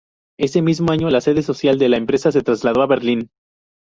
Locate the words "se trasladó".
2.31-2.81